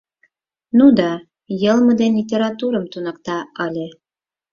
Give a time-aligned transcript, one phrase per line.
[0.77, 1.11] —Ну да,
[1.61, 3.87] йылме ден литературым туныкта ыле.